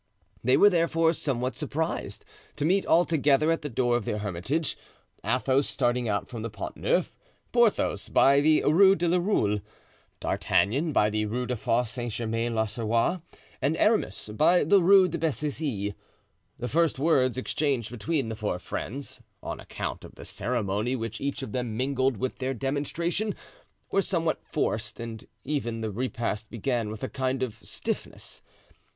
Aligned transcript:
They 0.43 0.57
were, 0.57 0.71
therefore, 0.71 1.13
somewhat 1.13 1.55
surprised 1.55 2.25
to 2.55 2.65
meet 2.65 2.87
altogether 2.87 3.51
at 3.51 3.61
the 3.61 3.69
door 3.69 3.95
of 3.95 4.03
the 4.03 4.17
Hermitage, 4.17 4.75
Athos 5.23 5.69
starting 5.69 6.09
out 6.09 6.27
from 6.27 6.41
the 6.41 6.49
Pont 6.49 6.75
Neuf, 6.75 7.15
Porthos 7.51 8.09
by 8.09 8.41
the 8.41 8.63
Rue 8.63 8.95
de 8.95 9.07
la 9.07 9.19
Roule, 9.19 9.59
D'Artagnan 10.19 10.91
by 10.91 11.11
the 11.11 11.27
Rue 11.27 11.45
des 11.45 11.55
Fosse 11.55 11.91
Saint 11.91 12.11
Germain 12.11 12.55
l'Auxerrois, 12.55 13.19
and 13.61 13.77
Aramis 13.77 14.29
by 14.33 14.63
the 14.63 14.81
Rue 14.81 15.07
de 15.07 15.19
Bethisy. 15.19 15.93
The 16.57 16.67
first 16.67 16.97
words 16.97 17.37
exchanged 17.37 17.91
between 17.91 18.29
the 18.29 18.35
four 18.35 18.57
friends, 18.57 19.21
on 19.43 19.59
account 19.59 20.03
of 20.03 20.15
the 20.15 20.25
ceremony 20.25 20.95
which 20.95 21.21
each 21.21 21.43
of 21.43 21.51
them 21.51 21.77
mingled 21.77 22.17
with 22.17 22.39
their 22.39 22.55
demonstration, 22.55 23.35
were 23.91 24.01
somewhat 24.01 24.41
forced 24.41 24.99
and 24.99 25.27
even 25.43 25.81
the 25.81 25.91
repast 25.91 26.49
began 26.49 26.89
with 26.89 27.03
a 27.03 27.07
kind 27.09 27.43
of 27.43 27.59
stiffness. 27.61 28.41